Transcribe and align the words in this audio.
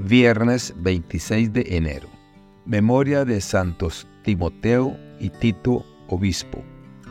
Viernes 0.00 0.72
26 0.76 1.52
de 1.52 1.66
enero. 1.70 2.08
Memoria 2.64 3.24
de 3.24 3.40
Santos 3.40 4.06
Timoteo 4.22 4.96
y 5.18 5.28
Tito, 5.28 5.84
obispo. 6.06 6.62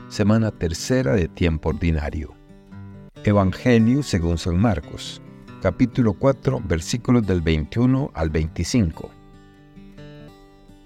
Semana 0.07 0.51
tercera 0.51 1.13
de 1.13 1.27
tiempo 1.27 1.67
ordinario. 1.67 2.33
Evangelio 3.25 4.03
según 4.03 4.37
San 4.37 4.57
Marcos, 4.57 5.21
capítulo 5.61 6.13
4, 6.13 6.61
versículos 6.63 7.27
del 7.27 7.41
21 7.41 8.09
al 8.13 8.29
25. 8.29 9.09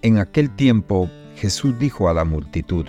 En 0.02 0.18
aquel 0.18 0.50
tiempo 0.56 1.08
Jesús 1.36 1.78
dijo 1.78 2.10
a 2.10 2.16
la 2.16 2.26
multitud, 2.26 2.88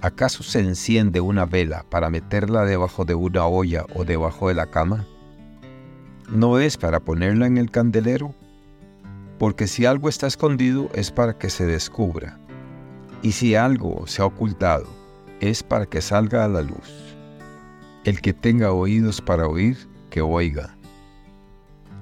¿acaso 0.00 0.44
se 0.44 0.60
enciende 0.60 1.20
una 1.20 1.44
vela 1.44 1.84
para 1.90 2.08
meterla 2.08 2.64
debajo 2.64 3.04
de 3.04 3.16
una 3.16 3.46
olla 3.46 3.84
o 3.96 4.04
debajo 4.04 4.46
de 4.46 4.54
la 4.54 4.70
cama? 4.70 5.08
No 6.28 6.58
es 6.58 6.76
para 6.76 7.00
ponerla 7.00 7.46
en 7.46 7.58
el 7.58 7.70
candelero, 7.70 8.34
porque 9.38 9.66
si 9.66 9.86
algo 9.86 10.08
está 10.08 10.26
escondido 10.26 10.88
es 10.94 11.10
para 11.10 11.38
que 11.38 11.50
se 11.50 11.66
descubra, 11.66 12.38
y 13.22 13.32
si 13.32 13.54
algo 13.54 14.06
se 14.06 14.22
ha 14.22 14.26
ocultado 14.26 14.86
es 15.40 15.62
para 15.62 15.86
que 15.86 16.00
salga 16.00 16.44
a 16.44 16.48
la 16.48 16.62
luz. 16.62 17.14
El 18.04 18.20
que 18.20 18.32
tenga 18.32 18.72
oídos 18.72 19.20
para 19.20 19.46
oír, 19.46 19.76
que 20.10 20.20
oiga. 20.20 20.76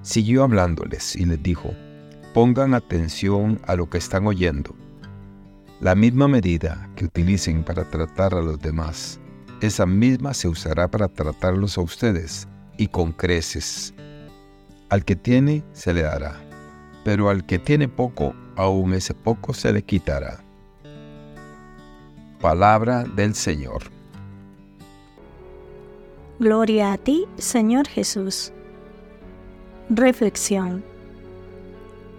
Siguió 0.02 0.44
hablándoles 0.44 1.16
y 1.16 1.24
les 1.24 1.42
dijo, 1.42 1.74
pongan 2.32 2.74
atención 2.74 3.60
a 3.66 3.74
lo 3.74 3.88
que 3.88 3.98
están 3.98 4.26
oyendo. 4.26 4.74
La 5.80 5.94
misma 5.94 6.28
medida 6.28 6.88
que 6.94 7.06
utilicen 7.06 7.64
para 7.64 7.88
tratar 7.88 8.34
a 8.34 8.42
los 8.42 8.60
demás, 8.60 9.18
esa 9.60 9.86
misma 9.86 10.34
se 10.34 10.48
usará 10.48 10.88
para 10.88 11.08
tratarlos 11.08 11.78
a 11.78 11.80
ustedes, 11.80 12.46
y 12.76 12.88
con 12.88 13.12
creces 13.12 13.94
al 14.94 15.04
que 15.04 15.16
tiene 15.16 15.64
se 15.72 15.92
le 15.92 16.02
dará, 16.02 16.36
pero 17.02 17.28
al 17.28 17.44
que 17.44 17.58
tiene 17.58 17.88
poco, 17.88 18.32
aún 18.54 18.94
ese 18.94 19.12
poco 19.12 19.52
se 19.52 19.72
le 19.72 19.82
quitará. 19.82 20.38
Palabra 22.40 23.02
del 23.02 23.34
Señor. 23.34 23.82
Gloria 26.38 26.92
a 26.92 26.98
ti, 26.98 27.26
Señor 27.38 27.88
Jesús. 27.88 28.52
Reflexión. 29.90 30.84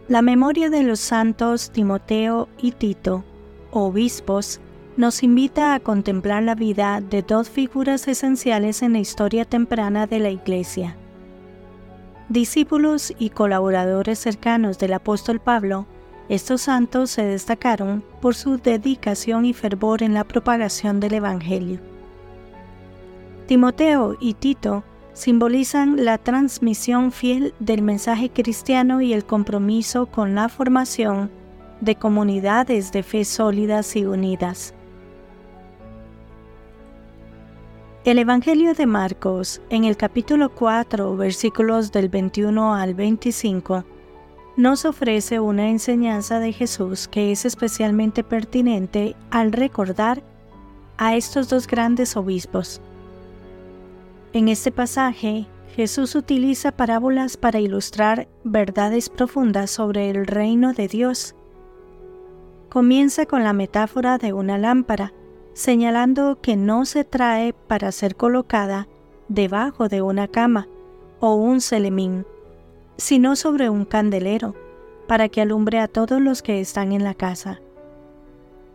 La 0.09 0.21
memoria 0.21 0.69
de 0.69 0.83
los 0.83 0.99
santos 0.99 1.71
Timoteo 1.71 2.49
y 2.57 2.73
Tito, 2.73 3.23
obispos, 3.71 4.59
nos 4.97 5.23
invita 5.23 5.75
a 5.75 5.79
contemplar 5.79 6.43
la 6.43 6.55
vida 6.55 6.99
de 6.99 7.21
dos 7.21 7.49
figuras 7.49 8.05
esenciales 8.09 8.81
en 8.81 8.93
la 8.93 8.99
historia 8.99 9.45
temprana 9.45 10.07
de 10.07 10.19
la 10.19 10.29
Iglesia 10.29 10.97
Discípulos 12.29 13.13
y 13.19 13.29
colaboradores 13.29 14.17
cercanos 14.17 14.79
del 14.79 14.93
apóstol 14.93 15.39
Pablo, 15.39 15.85
estos 16.27 16.63
santos 16.63 17.11
se 17.11 17.23
destacaron 17.23 18.03
por 18.19 18.33
su 18.33 18.57
dedicación 18.57 19.45
y 19.45 19.53
fervor 19.53 20.01
en 20.01 20.15
la 20.15 20.23
propagación 20.23 20.99
del 20.99 21.13
Evangelio. 21.13 21.79
Timoteo 23.45 24.17
y 24.19 24.33
Tito 24.33 24.83
simbolizan 25.13 26.03
la 26.03 26.17
transmisión 26.17 27.11
fiel 27.11 27.53
del 27.59 27.83
mensaje 27.83 28.31
cristiano 28.31 29.01
y 29.01 29.13
el 29.13 29.23
compromiso 29.23 30.07
con 30.07 30.33
la 30.33 30.49
formación 30.49 31.29
de 31.79 31.95
comunidades 31.95 32.91
de 32.91 33.03
fe 33.03 33.23
sólidas 33.23 33.95
y 33.95 34.03
unidas. 34.03 34.73
El 38.05 38.19
Evangelio 38.19 38.75
de 38.75 38.85
Marcos, 38.85 39.63
en 39.71 39.83
el 39.83 39.97
capítulo 39.97 40.49
4, 40.53 41.17
versículos 41.17 41.91
del 41.91 42.07
21 42.07 42.75
al 42.75 42.93
25, 42.93 43.83
nos 44.57 44.85
ofrece 44.85 45.39
una 45.39 45.71
enseñanza 45.71 46.37
de 46.37 46.53
Jesús 46.53 47.07
que 47.07 47.31
es 47.31 47.45
especialmente 47.45 48.23
pertinente 48.23 49.15
al 49.31 49.51
recordar 49.51 50.21
a 50.97 51.15
estos 51.15 51.49
dos 51.49 51.65
grandes 51.65 52.15
obispos. 52.15 52.79
En 54.33 54.49
este 54.49 54.71
pasaje, 54.71 55.47
Jesús 55.75 56.13
utiliza 56.13 56.73
parábolas 56.73 57.37
para 57.37 57.59
ilustrar 57.59 58.27
verdades 58.43 59.09
profundas 59.09 59.71
sobre 59.71 60.11
el 60.11 60.27
reino 60.27 60.73
de 60.73 60.87
Dios. 60.87 61.33
Comienza 62.69 63.25
con 63.25 63.43
la 63.43 63.53
metáfora 63.53 64.19
de 64.19 64.31
una 64.31 64.59
lámpara, 64.59 65.11
señalando 65.55 66.37
que 66.41 66.57
no 66.57 66.83
se 66.85 67.05
trae 67.05 67.53
para 67.53 67.93
ser 67.93 68.17
colocada 68.17 68.89
debajo 69.29 69.87
de 69.87 70.01
una 70.01 70.27
cama 70.27 70.67
o 71.21 71.35
un 71.35 71.61
celemín, 71.61 72.25
sino 72.97 73.37
sobre 73.37 73.69
un 73.69 73.85
candelero, 73.85 74.53
para 75.07 75.29
que 75.29 75.41
alumbre 75.41 75.79
a 75.79 75.87
todos 75.87 76.19
los 76.19 76.41
que 76.41 76.59
están 76.59 76.91
en 76.91 77.05
la 77.05 77.13
casa. 77.13 77.61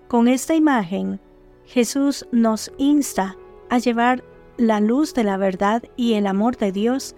Con 0.09 0.27
esta 0.27 0.55
imagen, 0.55 1.21
Jesús 1.67 2.27
nos 2.33 2.73
insta 2.79 3.37
a 3.69 3.79
llevar 3.79 4.25
la 4.57 4.81
luz 4.81 5.13
de 5.13 5.23
la 5.23 5.37
verdad 5.37 5.83
y 5.97 6.15
el 6.15 6.27
amor 6.27 6.57
de 6.57 6.73
Dios 6.73 7.15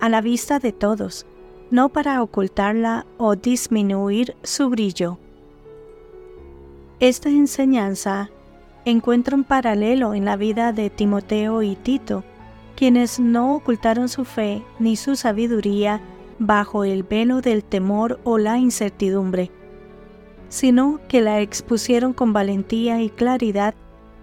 a 0.00 0.08
la 0.08 0.22
vista 0.22 0.58
de 0.60 0.72
todos, 0.72 1.26
no 1.70 1.90
para 1.90 2.22
ocultarla 2.22 3.04
o 3.18 3.36
disminuir 3.36 4.34
su 4.42 4.70
brillo. 4.70 5.18
Esta 7.00 7.28
enseñanza 7.28 8.30
encuentra 8.84 9.36
un 9.36 9.44
paralelo 9.44 10.14
en 10.14 10.24
la 10.24 10.36
vida 10.36 10.72
de 10.72 10.90
Timoteo 10.90 11.62
y 11.62 11.76
Tito, 11.76 12.24
quienes 12.76 13.20
no 13.20 13.54
ocultaron 13.54 14.08
su 14.08 14.24
fe 14.24 14.62
ni 14.78 14.96
su 14.96 15.16
sabiduría 15.16 16.00
bajo 16.38 16.84
el 16.84 17.02
velo 17.02 17.40
del 17.40 17.64
temor 17.64 18.20
o 18.24 18.38
la 18.38 18.58
incertidumbre, 18.58 19.50
sino 20.48 21.00
que 21.08 21.20
la 21.20 21.40
expusieron 21.40 22.12
con 22.12 22.32
valentía 22.32 23.00
y 23.00 23.10
claridad 23.10 23.74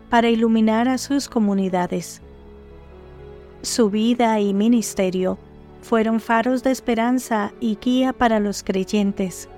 para 0.09 0.29
iluminar 0.29 0.87
a 0.87 0.97
sus 0.97 1.29
comunidades. 1.29 2.21
Su 3.61 3.89
vida 3.89 4.39
y 4.39 4.53
ministerio 4.53 5.37
fueron 5.81 6.19
faros 6.19 6.63
de 6.63 6.71
esperanza 6.71 7.53
y 7.59 7.77
guía 7.81 8.13
para 8.13 8.39
los 8.39 8.63
creyentes, 8.63 9.49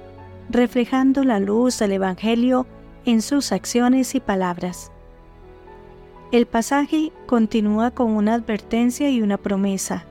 reflejando 0.50 1.24
la 1.24 1.40
luz 1.40 1.80
del 1.80 1.94
Evangelio 1.94 2.66
en 3.06 3.22
sus 3.22 3.52
acciones 3.52 4.16
y 4.16 4.20
palabras. 4.20 4.93
El 6.34 6.48
pasaje 6.48 7.12
continúa 7.28 7.92
con 7.92 8.14
una 8.14 8.34
advertencia 8.34 9.08
y 9.08 9.22
una 9.22 9.38
promesa. 9.38 10.04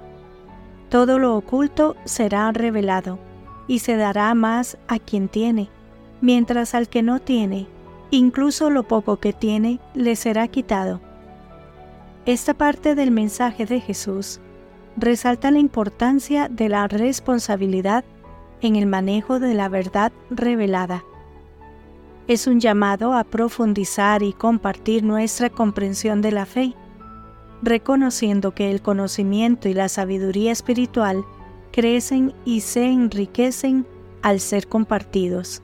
Todo 0.89 1.19
lo 1.19 1.37
oculto 1.37 1.97
será 2.05 2.53
revelado 2.53 3.19
y 3.67 3.81
se 3.81 3.97
dará 3.97 4.33
más 4.35 4.79
a 4.87 5.01
quien 5.01 5.27
tiene, 5.27 5.69
mientras 6.21 6.77
al 6.77 6.89
que 6.89 7.03
no 7.03 7.19
tiene, 7.19 7.67
incluso 8.13 8.71
lo 8.71 8.85
poco 8.85 9.17
que 9.17 9.33
tiene, 9.33 9.81
le 9.95 10.15
será 10.15 10.47
quitado. 10.47 11.01
Esta 12.25 12.55
parte 12.55 12.95
del 12.95 13.11
mensaje 13.11 13.67
de 13.67 13.81
Jesús 13.81 14.39
resalta 14.97 15.51
la 15.51 15.59
importancia 15.59 16.49
de 16.49 16.69
la 16.69 16.87
responsabilidad 16.87 18.05
en 18.61 18.77
el 18.77 18.87
manejo 18.87 19.41
de 19.41 19.55
la 19.55 19.69
verdad 19.69 20.13
revelada 20.31 21.03
es 22.29 22.47
un 22.47 22.61
llamado 22.61 23.13
a 23.13 23.25
profundizar 23.25 24.23
y 24.23 24.33
compartir 24.33 25.03
nuestra 25.03 25.51
comprensión 25.51 26.23
de 26.23 26.33
la 26.33 26.47
fe, 26.47 26.75
reconociendo 27.63 28.55
que 28.55 28.71
el 28.71 28.83
conocimiento 28.83 29.69
y 29.69 29.75
la 29.75 29.89
sabiduría 29.89 30.53
espiritual 30.53 31.25
crecen 31.73 32.35
y 32.45 32.61
se 32.61 32.87
enriquecen 32.87 33.87
al 34.23 34.41
ser 34.41 34.69
compartidos. 34.69 35.63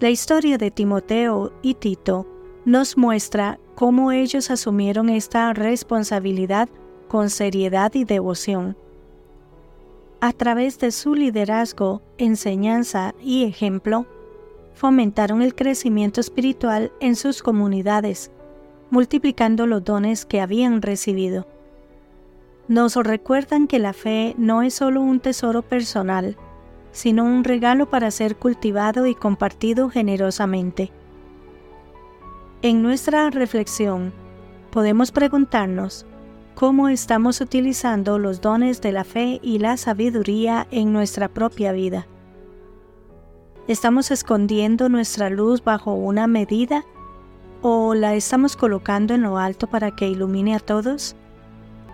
La 0.00 0.10
historia 0.10 0.58
de 0.58 0.70
Timoteo 0.70 1.52
y 1.62 1.74
Tito 1.74 2.26
nos 2.64 2.96
muestra 2.96 3.58
cómo 3.74 4.12
ellos 4.12 4.50
asumieron 4.50 5.08
esta 5.08 5.52
responsabilidad 5.52 6.68
con 7.08 7.30
seriedad 7.30 7.92
y 7.94 8.04
devoción. 8.04 8.76
A 10.20 10.32
través 10.32 10.78
de 10.78 10.92
su 10.92 11.14
liderazgo, 11.14 12.02
enseñanza 12.18 13.14
y 13.20 13.44
ejemplo, 13.44 14.06
fomentaron 14.74 15.42
el 15.42 15.54
crecimiento 15.54 16.20
espiritual 16.20 16.92
en 17.00 17.16
sus 17.16 17.42
comunidades, 17.42 18.30
multiplicando 18.90 19.66
los 19.66 19.84
dones 19.84 20.26
que 20.26 20.40
habían 20.40 20.82
recibido. 20.82 21.46
Nos 22.68 22.96
recuerdan 22.96 23.66
que 23.66 23.78
la 23.78 23.92
fe 23.92 24.34
no 24.38 24.62
es 24.62 24.74
solo 24.74 25.00
un 25.00 25.20
tesoro 25.20 25.62
personal, 25.62 26.36
sino 26.92 27.24
un 27.24 27.44
regalo 27.44 27.88
para 27.88 28.10
ser 28.10 28.36
cultivado 28.36 29.06
y 29.06 29.14
compartido 29.14 29.88
generosamente. 29.88 30.92
En 32.60 32.82
nuestra 32.82 33.30
reflexión, 33.30 34.12
podemos 34.70 35.10
preguntarnos, 35.10 36.06
¿cómo 36.54 36.88
estamos 36.88 37.40
utilizando 37.40 38.18
los 38.18 38.40
dones 38.40 38.80
de 38.80 38.92
la 38.92 39.04
fe 39.04 39.40
y 39.42 39.58
la 39.58 39.76
sabiduría 39.76 40.68
en 40.70 40.92
nuestra 40.92 41.28
propia 41.28 41.72
vida? 41.72 42.06
¿Estamos 43.68 44.10
escondiendo 44.10 44.88
nuestra 44.88 45.30
luz 45.30 45.62
bajo 45.62 45.94
una 45.94 46.26
medida 46.26 46.84
o 47.60 47.94
la 47.94 48.14
estamos 48.14 48.56
colocando 48.56 49.14
en 49.14 49.22
lo 49.22 49.38
alto 49.38 49.68
para 49.68 49.92
que 49.94 50.08
ilumine 50.08 50.56
a 50.56 50.58
todos? 50.58 51.14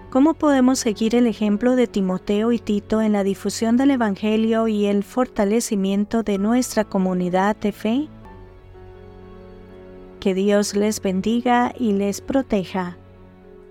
¿Cómo 0.09 0.33
podemos 0.33 0.79
seguir 0.79 1.15
el 1.15 1.27
ejemplo 1.27 1.77
de 1.77 1.87
Timoteo 1.87 2.53
y 2.53 2.59
Tito 2.59 3.03
en 3.03 3.13
la 3.13 3.23
difusión 3.23 3.77
del 3.77 3.91
Evangelio 3.91 4.67
y 4.67 4.87
el 4.87 5.05
fortalecimiento 5.05 6.23
de 6.23 6.39
nuestra 6.39 6.85
comunidad 6.85 7.55
de 7.57 7.73
fe? 7.73 8.09
Que 10.21 10.33
Dios 10.33 10.75
les 10.75 11.03
bendiga 11.03 11.75
y 11.79 11.93
les 11.93 12.23
proteja. 12.23 12.98